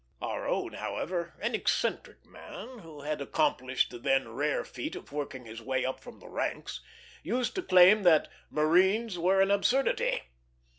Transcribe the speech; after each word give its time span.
Our 0.19 0.47
own, 0.47 0.73
however, 0.73 1.35
an 1.39 1.53
eccentric 1.53 2.25
man, 2.25 2.79
who 2.79 3.01
had 3.01 3.21
accomplished 3.21 3.91
the 3.91 3.99
then 3.99 4.29
rare 4.29 4.63
feat 4.65 4.95
of 4.95 5.11
working 5.11 5.45
his 5.45 5.61
way 5.61 5.85
up 5.85 5.99
from 5.99 6.17
the 6.19 6.27
ranks, 6.27 6.79
used 7.21 7.53
to 7.53 7.61
claim 7.61 8.01
that 8.01 8.27
marines 8.49 9.19
were 9.19 9.41
an 9.41 9.51
absurdity. 9.51 10.23